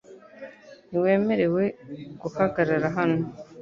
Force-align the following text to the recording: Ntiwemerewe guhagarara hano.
Ntiwemerewe 0.87 1.63
guhagarara 2.21 2.87
hano. 2.97 3.21